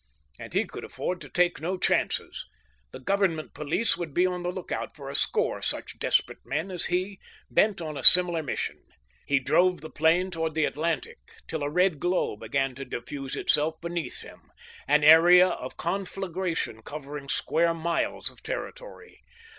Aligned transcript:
And 0.39 0.55
he 0.55 0.65
could 0.65 0.83
afford 0.83 1.21
to 1.21 1.29
take 1.29 1.61
no 1.61 1.77
chances. 1.77 2.47
The 2.89 2.97
Government 2.97 3.53
police 3.53 3.95
would 3.97 4.15
be 4.15 4.25
on 4.25 4.41
the 4.41 4.51
lookout 4.51 4.95
for 4.95 5.11
a 5.11 5.15
score 5.15 5.61
such 5.61 5.99
desperate 5.99 6.43
men 6.43 6.71
as 6.71 6.85
he, 6.87 7.19
bent 7.51 7.81
on 7.81 7.95
a 7.97 8.01
similar 8.01 8.41
mission. 8.41 8.81
He 9.27 9.37
drove 9.37 9.81
the 9.81 9.91
plane 9.91 10.31
toward 10.31 10.55
the 10.55 10.65
Atlantic 10.65 11.19
till 11.47 11.61
a 11.61 11.69
red 11.69 11.99
glow 11.99 12.35
began 12.35 12.73
to 12.73 12.83
diffuse 12.85 13.35
itself 13.35 13.79
beneath 13.79 14.21
him, 14.21 14.51
an 14.87 15.03
area 15.03 15.49
of 15.49 15.77
conflagration 15.77 16.81
covering 16.81 17.29
square 17.29 17.75
miles 17.75 18.31
of 18.31 18.41
territory. 18.41 19.19